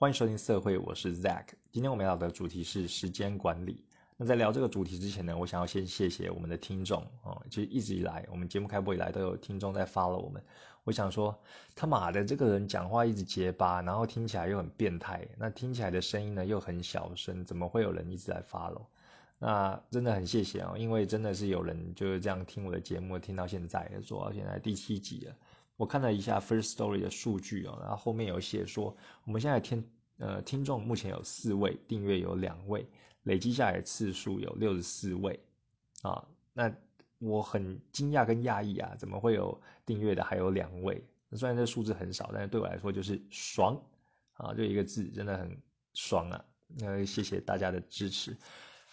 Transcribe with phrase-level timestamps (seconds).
[0.00, 1.46] 欢迎收听社会，我是 Zack。
[1.72, 3.84] 今天我们聊的主题是时间管理。
[4.16, 7.42] 那在聊这个主题之前呢，我想要先谢谢我们的听众哦。
[7.50, 10.40] 其实一直以来，我们节目开播以来都有听众在 follow 我们。
[10.84, 11.36] 我想说，
[11.74, 18.82] 他妈的，这个人讲话一直结巴，然后听起来又很变态，那听起来的声音呢又很小声，怎么会有人一直在 follow？
[19.40, 25.34] 那真的很谢谢哦，因为真的是有人就是这样听我的节目，听到现在，做到现在第七集了。
[25.78, 28.94] 我看了一下 First Story 的数据哦，然后后面有写说，
[29.24, 32.84] 我们现在听呃听众目前有四位，订阅有两位，
[33.22, 35.38] 累积下来次数有六十四位
[36.02, 36.26] 啊。
[36.52, 36.74] 那
[37.20, 41.00] 我很惊讶跟讶异啊，怎么会有订阅的还有两位？
[41.32, 43.80] 虽然这数字很少，但是对我来说就是爽
[44.32, 45.56] 啊，就一个字，真的很
[45.94, 46.44] 爽啊。
[46.76, 48.36] 那谢谢大家的支持。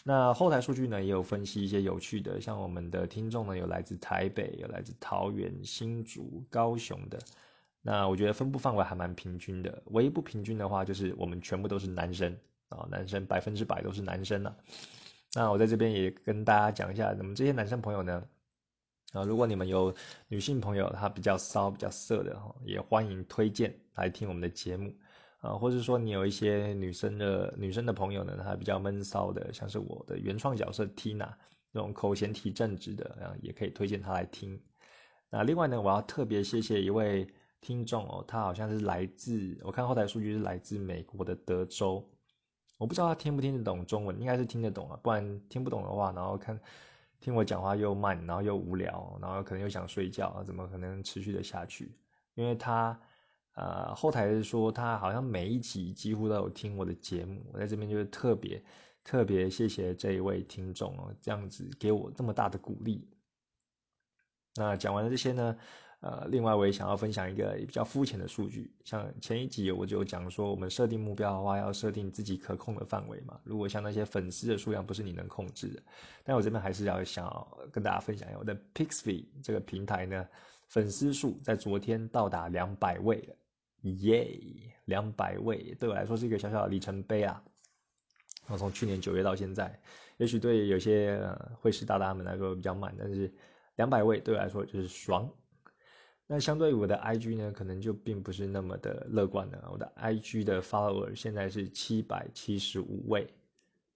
[0.07, 7.17] 那后台数据呢，也有分析一些有趣的，像我们的听众呢，有来自台北，有来自桃园、新竹、高雄的。
[7.81, 12.37] 那我觉得分布范围还蛮平均的，唯一不平均的话，就是我们全部都是男生
[12.69, 14.55] 啊，男生百分之百都是男生啊。
[15.33, 18.23] 那我在这边也跟大家讲一下，那么这些男生朋友呢，
[19.13, 19.91] 啊，如果你们有
[20.27, 24.93] 女性朋友，她比较骚、比较色的哈，也欢迎推荐来听我们的节目。
[25.45, 31.31] 啊，或者说你有一些女生的女生的朋友呢，她比较闷骚的，像是我的原创角色 Tina
[31.71, 34.59] 这种口嫌体正直的，啊，也可以推荐她来听。
[35.29, 37.27] 那另外呢，我要特别谢谢一位
[37.61, 42.03] 听众哦，他好像是来自我看后台数据是来自美国的德州，
[42.79, 46.59] 我不知道他听不听得懂中文，应该是听得懂啊，不然听不懂的话，然后看
[47.21, 51.95] 听我讲话又慢，然后又无聊，然后可能又想睡觉，怎么可能持续的下去？
[52.33, 52.99] 因为他。
[53.55, 58.61] 呃，后台是说他好像每一集几乎都有听我的节目，我在这边就是特别
[59.03, 63.07] 特别谢谢这一位听众哦，这样子给我这么大的鼓励。
[64.55, 65.57] 那讲完了这些呢，
[66.01, 75.81] 呃，另外我也想要分享一个比较肤浅的数据，像前一集我就讲说，我们设定目标的话要设定自己可控的范围嘛，如果像那些粉丝的数量不是你能控制的，
[76.25, 80.27] 但我这边还是要想要跟大家分享一下，我的 Pixby 这个平台呢，
[80.67, 83.35] 粉丝数在昨天到达两百位了。
[83.93, 84.39] 耶，
[84.85, 87.43] 两百位对我来说是一个小小的里程碑啊！
[88.47, 89.79] 我从去年九月到现在，
[90.17, 91.19] 也许对有些
[91.61, 93.33] 会师大大们来说比较慢，但是
[93.75, 95.29] 两百位对我来说就是爽。
[96.27, 99.69] 那相对于我的 IG 呢，可能就并不是那么的乐观了。
[99.71, 103.27] 我的 IG 的 follower 现在是七百七十五位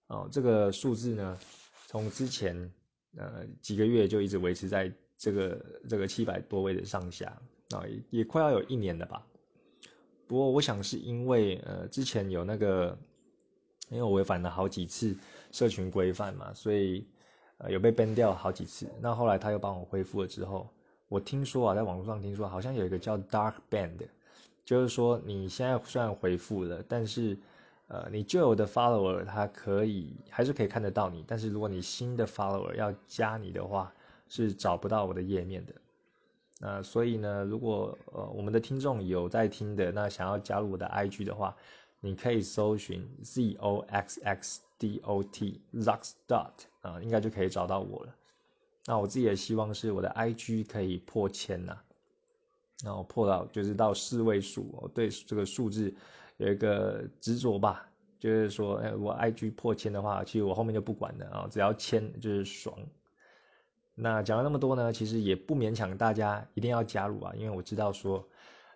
[0.06, 1.38] 哦，这个数字呢，
[1.86, 2.72] 从之前
[3.16, 7.36] 呃几个月就一直维持在这个这个七百多位的上下
[7.70, 9.26] 啊，也也快要有一年了吧。
[10.30, 12.96] 不过我想是因为呃之前有那个，
[13.88, 15.16] 因为我违反了好几次
[15.50, 17.04] 社群规范嘛，所以
[17.58, 18.88] 呃有被 ban 掉好几次。
[19.00, 20.70] 那后来他又帮我恢复了之后，
[21.08, 24.06] 我听说啊，在网络上听说好像有一个叫 dark ban 的，
[24.64, 27.36] 就是说你现在虽然回复了，但是
[27.88, 33.92] 呃你旧有的 follower 他可以还是可以看得到你，但是如果你新的 follower 要加你的话，
[34.28, 35.74] 是找不到我的页面的。
[36.62, 41.56] 那所以呢，如果呃我们的听众有在听的，那想要加入我的 IG 的话，
[42.00, 48.14] 你可以搜寻 Z O X X D O T Zox Dot 啊，应该就可以找到我了。
[48.84, 51.78] 那我自己也希望是我的 IG 可以破千呐，
[52.84, 55.94] 然后破到就是到四位数，我对这个数字
[56.36, 57.88] 有一个执着吧，
[58.18, 62.78] 就是说，哎，我 IG 破千的话，其实我后面就不管了啊，只要千就是爽。
[64.02, 68.26] 那讲了那么多呢，其实也不勉强大家一定要加入啊，因为我知道说，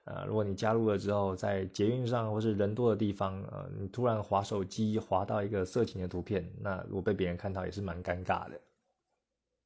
[0.05, 8.61] 呃，如果你加入了之后，在捷运上或是人多的地方，呃，你突然滑手机滑到一个色情的图片，那如果被别人看到也是蛮尴尬的。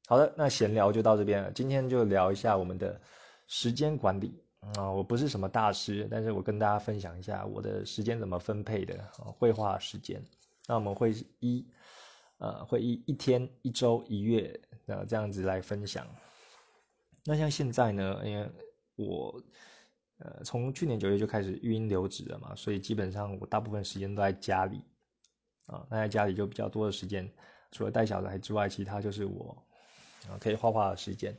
[0.07, 2.99] 好的，那闲聊就到这边了，今天就聊一下我们的
[3.47, 4.41] 时间管理
[4.77, 8.97] 啊，我不是什么大师，但是我跟大家分享一下我的时间怎么分配的，
[9.37, 10.23] 绘画时间。
[10.67, 11.67] 那我们会一。
[12.39, 16.07] 呃，会一一天、一周、一月，呃，这样子来分享。
[17.25, 18.49] 那像现在呢，因为
[18.95, 19.43] 我
[20.19, 24.81] 呃从去年九月就开始育婴留职了嘛，所以基本上我大部分时间都在家里
[25.65, 25.85] 啊。
[25.89, 27.29] 那在家里就比较多的时间，
[27.71, 29.61] 除了带小孩之外，其他就是我
[30.29, 31.37] 啊可以画画的时间。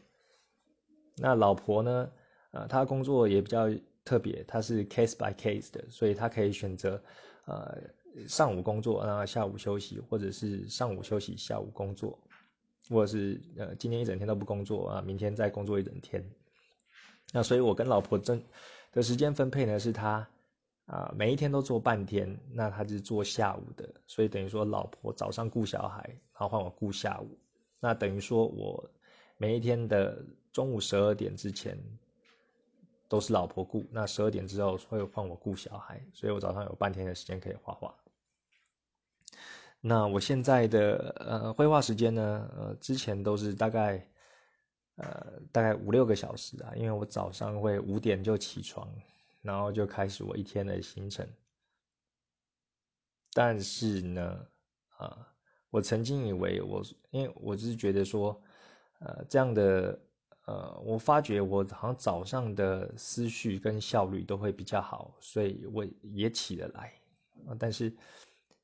[1.16, 2.12] 那老婆呢，
[2.50, 3.70] 呃，她工作也比较
[4.04, 7.02] 特别，她是 case by case 的，所以她可以选择
[7.46, 7.78] 呃。
[8.26, 12.18] 上午工作，那下午休息，或者是上午休息，下午工作，
[12.88, 16.24] 或者是呃今天一整天都不工作啊，明天再工作一整天。
[17.32, 18.42] 那所以我跟老婆真
[18.92, 20.28] 的时间分配呢，是她
[20.86, 27.38] 啊每一天都做半天，那她是做下午的，所以等于说老婆早上顾小孩，然后换我顾下午。
[27.78, 28.90] 那等于说我
[29.36, 31.78] 每一天的中午十二点之前，
[33.10, 37.92] 都是老婆顾，那十二点之后会换我顾小孩，所以我早上有半天的时间可以画画。
[39.80, 44.08] 那我现在的呃绘画时间呢，呃之前都是大概
[44.94, 48.88] 呃大概五六个小时啊，因为我早上会五点就起床，
[49.42, 51.26] 然后就开始我一天的行程。
[53.32, 54.46] 但是呢，
[54.98, 55.26] 啊，
[55.70, 56.80] 我曾经以为我，
[57.10, 58.40] 因为我只是觉得说，
[59.00, 59.98] 呃，这样的，
[60.50, 66.92] 呃，我发觉我好像早上的思绪跟效率都会比较好，所以我也起得来。
[67.56, 67.94] 但是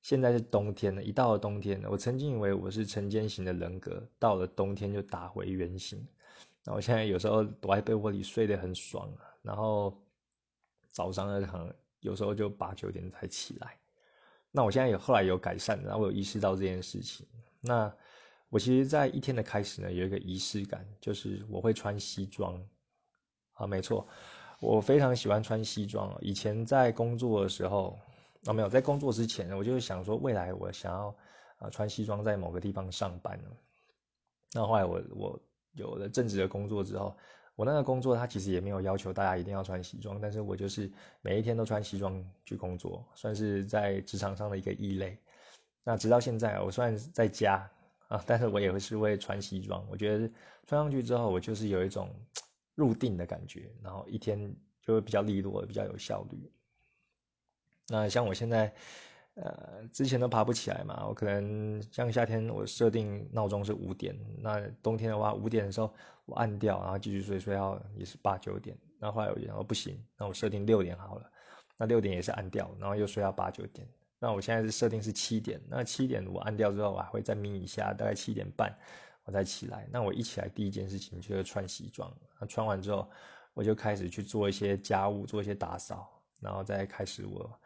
[0.02, 6.04] 现在是冬天了，一到了冬天，我曾经以为我是晨间型的人格，到了冬天就打回原形。
[6.64, 9.08] 那我现在有时候躲在被窝里睡得很爽，
[9.40, 9.96] 然后
[10.90, 13.78] 早上呢，可能有时候就八九点才起来。
[14.50, 17.24] 那我现在有后来有改善，然后我有意识到这件事情。
[17.60, 17.94] 那
[18.48, 22.60] 我其实，在一天的开始呢，有一个仪式感，就是我会穿西装。
[23.54, 24.06] 啊，没错，
[24.60, 26.16] 我非常喜欢穿西装。
[26.20, 27.98] 以前在工作的时候，
[28.44, 31.16] 啊，没有在工作之前，我就想说，未来我想要
[31.58, 33.40] 啊穿西装在某个地方上班。
[34.52, 35.40] 那后来我我
[35.72, 37.16] 有了正职的工作之后。
[37.56, 40.92] 我那个工作，他其实也没有要求大家一定要穿西装，但是我就是
[41.22, 45.16] 每一天都穿西装去工作，算是在职场上的一个异类。
[45.82, 47.66] 那直到现在，我虽然在家
[48.08, 49.86] 啊，但是我也会是会穿西装。
[49.90, 50.28] 我觉得
[50.66, 52.08] 穿上去之后，我就是有一种
[52.74, 56.50] 入定的感觉，然后一天就会比较利落，比较有效率。
[57.88, 58.74] 那像我现在。
[59.38, 65.92] 呃，之前都爬不起来嘛，我可能像夏天我设定闹钟是五点，那冬天的话五点的时候
[66.24, 71.30] 我按掉，然后继续睡，睡到也是八九点，那后来我说不行，那我设定六点好了，
[71.76, 73.86] 那六点也是按掉，然后又睡到八九点，
[74.18, 78.76] 那我现在是设定是七点，那七点我按掉之后我还会再眯一下，大概七点半
[79.24, 83.10] 我再起来，那我一起来第一件事情就是穿西装，那穿完之后
[83.54, 86.08] 我就开始去做一些家务，做一些打扫，
[86.40, 87.60] 然后再开始我。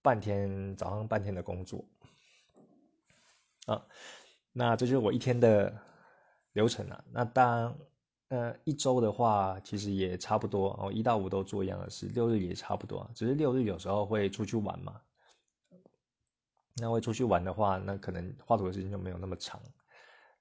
[0.00, 1.84] 半天早上半天的工作
[3.66, 3.84] 啊，
[4.52, 5.76] 那这就是我一天的
[6.52, 7.04] 流程了。
[7.12, 7.78] 那当然，
[8.28, 14.98] 呃，一周的话其实也差不多哦，一到五都做一样的事，六日也差不多，只是六日有时候会出去玩嘛。
[16.80, 19.60] 那会出去玩的话，那可能画图的时间就没有那么长。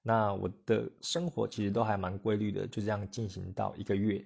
[0.01, 4.25] 那我的生活其实都还蛮规律的，就这样进行到一个月。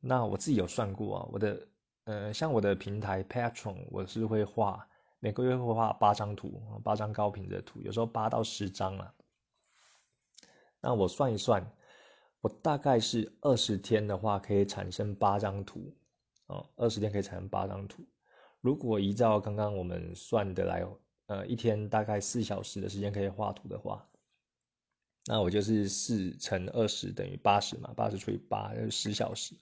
[0.00, 1.68] 那我自己有算过啊，我的。
[2.06, 4.86] 呃，像我的平台 Patron，我是会画
[5.20, 9.14] 每个月会画八张图，八张高频的图，有时候八到十张啊。
[10.82, 11.66] 那我算一算，
[12.42, 15.96] 我大概是二十天的话，可以产生八张图，
[16.48, 18.04] 哦，二十天可以产生八张图。
[18.60, 20.86] 如果依照刚刚我们算的来，
[21.26, 24.08] 呃，一天大概四小时的时间可以画图的话，
[25.26, 29.54] 那我就是四乘二十等于八十嘛，八十除以八就是十小时，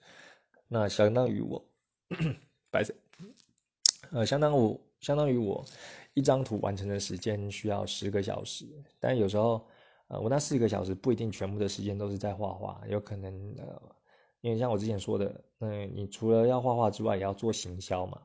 [0.69, 1.65] 那相当于我。
[2.71, 2.95] 白色，
[4.11, 5.65] 呃，相当我相当于我
[6.13, 8.67] 一张图完成的时间需要十个小时，
[8.99, 9.67] 但有时候，
[10.09, 13.97] 呃，我那四个小时不一定全部的时间都是在画画，有可能，呃，
[14.41, 18.21] 因为像我之前说的，嗯，你除了要画画之外，也要做行销嘛。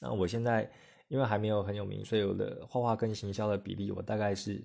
[0.00, 0.70] 那我现在
[1.08, 4.64] 因为还没有很有名，所以我的画画跟行销的比例，我大概是，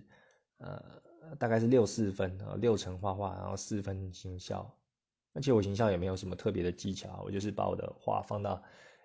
[0.57, 1.01] 呃，
[1.37, 4.75] 大概是六四分啊，六成画画，然后四分行销。
[5.33, 8.61] 而且我形象也没有什么特别的技巧，我就是把我的画放到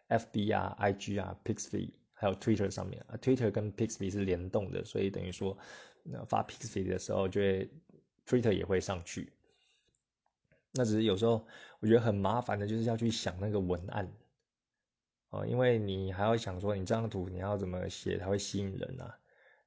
[0.09, 3.17] F B 啊、I G 啊、Pixby 还有 Twitter 上面啊。
[3.23, 5.57] Twitter 跟 Pixby 是联动的，所以等于说，
[6.03, 7.71] 那发 Pixby 的时候，就会
[8.27, 9.33] Twitter 也会上去。
[10.73, 11.47] 那只是有时候
[11.79, 14.13] 我觉得很麻烦的，就是要去想那个文案
[15.37, 19.19] 啊，因为你还要想说你这张图你要怎么写才会吸引人啊。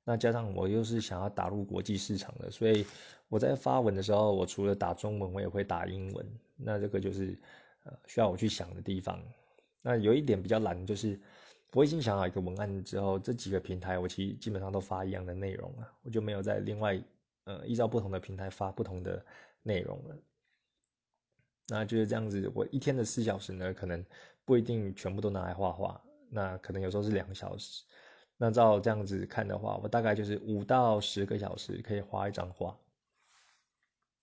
[0.03, 2.85] 那加上我又是想要打入国际市场的，所以
[3.27, 6.25] 我在发文的时候，我除了打中文，我也会打英文。
[6.55, 7.37] 那这个就是
[7.83, 9.21] 呃需要我去想的地方。
[9.81, 11.19] 那有一点比较难，就是
[11.73, 16.99] 我已经想好一个文案之后，这几个平台我其实基本上都发一样的内容了，我就没有在另外
[17.43, 19.23] 呃依照不同的平台发不同的
[19.61, 20.15] 内容了。
[21.67, 24.03] 那就是这样子，我一天的四小时呢，可能
[24.49, 27.83] 不一定全部都拿来画画，那可能有时候是两个小时。
[28.35, 32.75] 那照这样子看的话，我大概就是五到十个小时可以画一张画。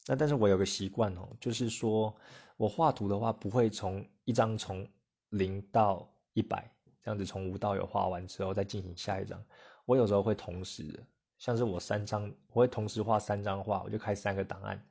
[0.08, 2.12] 那但是我有个习惯哦，就是说
[2.56, 4.84] 我画图的话，不会从一张从
[5.28, 6.68] 零到一百
[7.04, 9.40] 这样子从无到有画完之后再进行下一张。
[9.84, 11.06] 我有时候会同时，
[11.38, 14.84] 像是我三张，我会同时画三张画，我就开三个档案，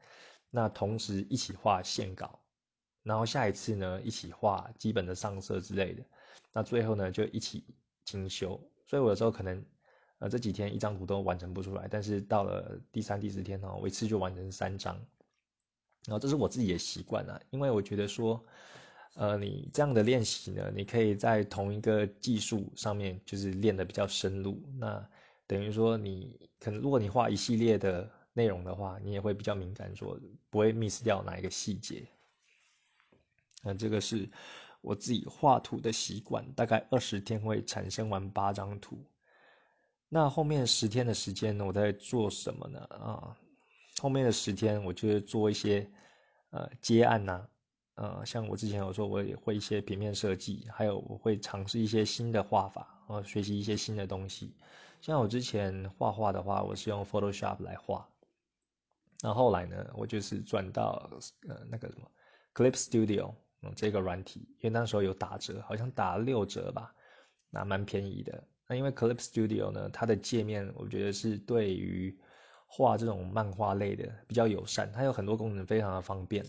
[0.49, 2.39] 那同时一起画线稿，
[3.05, 6.03] 然后下一次呢一起画基本的上色之类的，
[6.51, 7.63] 那最后呢就一起
[8.03, 8.59] 精修。
[8.85, 9.63] 所以我有时候可能。
[10.19, 14.95] 呃，这几天一张图都完成不出来，但是到了第三、第四天哦，我一次就完成三张。
[16.07, 18.41] 然后这是我自己的习惯啊，因为我觉得说，
[19.15, 24.57] 呃，你这样的练习呢，你可以在同一个技术上面就是练得比较深入。
[24.79, 25.05] 那
[25.45, 30.17] 等于说你可能如果你画一系列的内容的话，你也会比较敏感，说
[30.49, 32.07] 不会 miss 掉哪一个细节。
[33.65, 34.29] 那这个是
[34.81, 39.03] 我自己画图的习惯，大概二十天会产生完八张图。
[40.07, 42.79] 那后面十天的时间呢，我在做什么呢？
[42.91, 43.35] 啊，
[43.99, 45.89] 后面的十天我就做一些
[46.51, 47.47] 呃接案呐，
[47.95, 54.55] 呃，像我之前有说我也会一些平面设计，还有我会尝试一些新的画法，然后学习一些新的东西。
[55.01, 58.07] 像我之前画画的话，我是用 Photoshop 来画，
[59.21, 61.09] 那后来呢，我就是转到
[61.47, 62.11] 呃那个什么
[62.53, 63.33] Clip Studio
[63.65, 66.93] 嗯这个软体，因为那时候有打折，好像打六折吧，
[67.49, 68.43] 那蛮便宜的。
[68.67, 72.17] 那因为 Clip Studio 呢，它的界面我觉得是对于
[72.67, 76.45] 画这种漫画类的比较友善，它有很多功能非常的方便，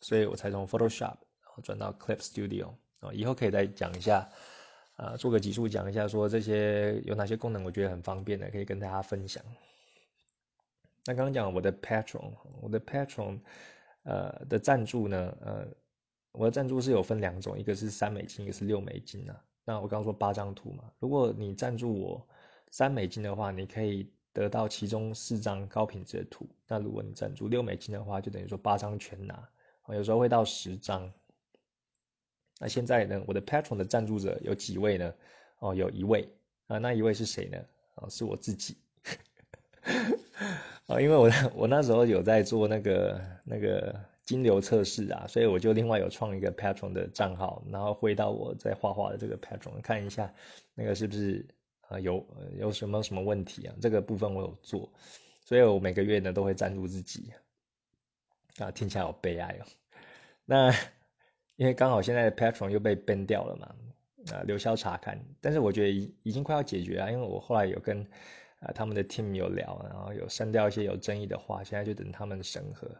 [0.00, 2.68] 所以我才从 Photoshop 然后转到 Clip Studio
[3.00, 4.28] 啊，以后可以再讲一下，
[4.96, 9.42] 啊，做个集数讲一下说这些有哪些功能我觉得很方便的，可以跟大家分享。
[11.06, 13.40] 那刚刚讲我的 Patron，我的 Patron，
[14.04, 15.66] 呃的赞助呢，呃，
[16.36, 19.40] 我的赞助是有分两种，一个是三美金，一个是六美金啊。
[19.64, 22.26] 那我刚刚说八张图嘛，如果你赞助我
[22.72, 26.48] 三美金的话，你可以得到其中四张高品质的图。
[26.66, 29.48] 那如果你赞助六美金的话，就等于说八张全拿，
[29.88, 31.12] 有时候会到十张。
[32.58, 35.14] 那现在呢，我的 Patron 的赞助者有几位呢？
[35.60, 36.28] 哦，有一位
[36.66, 37.58] 啊，那一位是谁呢？
[37.94, 38.76] 哦，是我自己。
[40.88, 43.94] 啊， 因为我我那时候有在做那个那个。
[44.24, 50.32] 金流测试啊，所以我就另外有创一个 Patron 的账号，然后回到我在画画的这个 Patron 看一下，
[50.74, 51.46] 那个是不是
[51.88, 52.26] 啊有
[52.58, 53.74] 有什么什么问题啊？
[53.82, 54.90] 这个部分我有做，
[55.44, 57.32] 所以我每个月呢都会赞助自己
[58.58, 59.66] 啊，听起来好悲哀哦。
[60.46, 60.72] 那
[61.56, 63.74] 因为刚好现在 Patron 又被 ban 掉了嘛，
[64.32, 68.02] 啊留校查看，但是我觉得已已经快要解决啊，因为我后来有跟
[68.60, 72.90] 啊他们的 team 有聊，然后有删掉一些有争议的话，现在就等他们审核。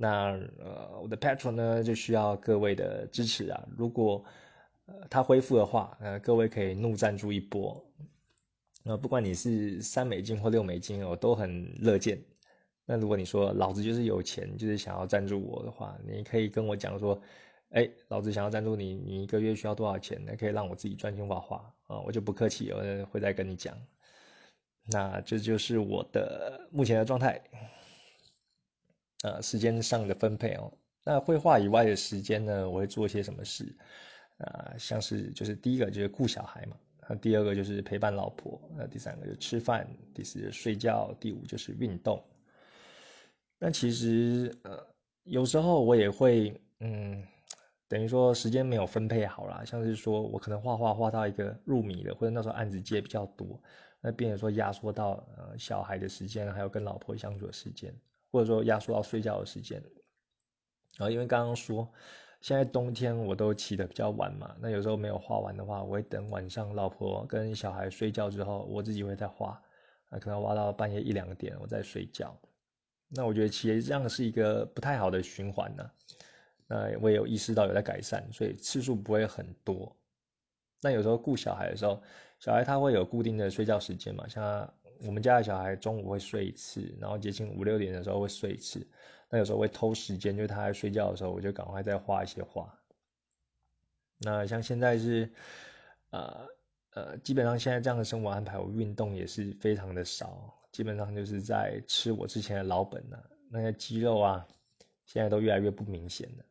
[0.00, 3.68] 那呃，我的 Patron 呢就需要各位的支持啊！
[3.76, 4.24] 如果
[4.86, 7.84] 呃他恢复的话，呃，各位可以怒赞助一波。
[8.84, 12.16] 那不管你是三美金或六美金，我都很乐见。
[12.86, 17.20] 那如果你说老子就是有钱，就是想要赞助我的话，你可以跟我讲说，
[17.70, 20.22] 哎，老子想要赞助你，你一个月需要多少钱？
[20.24, 23.76] 那可以让我自己专心画画啊，我就不客气，我会再跟你讲。
[24.84, 27.42] 那这就是我的目前的状态。
[29.22, 30.72] 呃，时间上的分配哦。
[31.04, 33.74] 那绘画以外的时间呢，我会做一些什么事？
[34.38, 36.76] 啊，像是就是第一个就是顾小孩嘛，
[37.08, 42.22] 那第二个就是陪伴老婆，那第三个就吃饭，第四就睡觉，第五就是运动。
[43.58, 44.86] 那其实呃，
[45.24, 47.26] 有时候我也会嗯，
[47.88, 53.60] 等于说时间没有分配好啦，像是说我可能画画画到一个入迷了，或者那时候案子接比较多，
[54.00, 57.92] 那变成说压缩到呃小孩的时间，还有跟老婆相处的时间。
[58.38, 59.82] 或者说压缩到睡觉的时间，
[60.96, 61.92] 然后因为刚刚说
[62.40, 69.60] 现在冬天我都起得比较晚嘛，那有时候没有画完的话，我会等晚上老婆跟小孩睡觉之后，我自己会再画，
[70.10, 72.32] 啊，可能画到半夜一两点我再睡觉。
[73.08, 75.90] 那我觉得其实这样是一个不太好的循环呢。
[76.68, 79.96] 那我也有意识到有在改善，所以次数不会很多。
[80.80, 82.00] 那有时候顾小孩的时候，
[82.38, 84.72] 小孩他会有固定的睡觉时间嘛，像。
[85.00, 88.86] 我们家的小孩中午会睡一次，然后接近五六点的时候会睡一次。
[89.30, 92.78] 那有时候会偷时间，就是他在睡觉的时候，我就赶快再画一些画。
[94.18, 95.30] 那像现在是，
[96.10, 96.46] 呃
[96.94, 103.30] 呃，基本上现在这样的生活安排，我运动也是非常的少，基本上就是在吃我之前的老本了。
[103.50, 104.48] 那些肌肉啊，
[105.04, 106.44] 现在都越来越不明显了。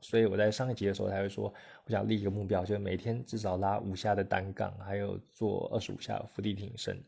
[0.00, 1.52] 所以我在上一集的时候才会说，
[1.84, 7.02] 我想立一个目标，就是每天至少拉五下的单杠，还有做二十五下的伏地挺身。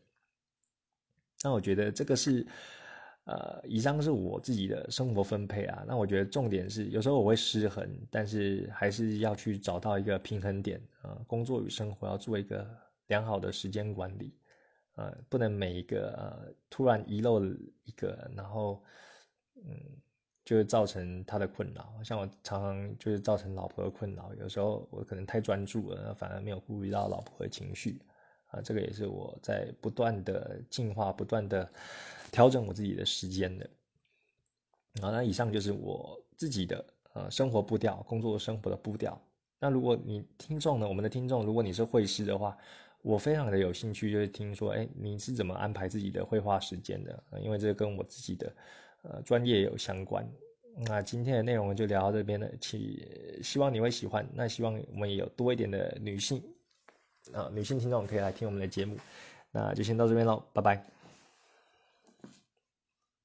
[1.43, 2.45] 那我觉得这个是，
[3.23, 5.83] 呃，以上是我自己的生活分配啊。
[5.87, 11.17] 那我觉得重点是，有时候我会失衡，但是还是要去找到一个平衡点啊。
[11.27, 12.67] 工作与生活要做一个
[13.07, 14.33] 良好的时间管理，
[14.95, 17.43] 呃，不能每一个呃突然遗漏
[17.83, 18.83] 一个，然后
[19.55, 19.75] 嗯，
[20.45, 21.93] 就会造成他的困扰。
[22.03, 27.99] 像我常常就是造成老婆的困扰，有时候我可能太专注了，反而没有顾虑到老婆的情绪。
[28.51, 31.69] 啊，这个也是我在不断的进化、不断的
[32.31, 33.69] 调整我自己的时间的。
[35.01, 39.19] 啊，那以上就是我自己的呃生活步调、工作生活的步调。
[39.59, 42.57] 那如果你听众呢，我们的听众，如果你是绘师的话，
[43.03, 47.23] 我非常的有兴趣，就是听说，哎，你是怎么安排自己的绘画时间的？
[47.41, 48.53] 因为这个跟我自己的
[49.03, 50.27] 呃专业有相关。
[50.87, 54.27] 那今天的内容就聊到这边了，希希望你会喜欢。
[54.33, 56.43] 那希望我们也有多一点的女性
[57.33, 58.97] 啊，女性听众可以来听我们的节目。
[59.51, 61.00] 那就先到这边喽，拜拜。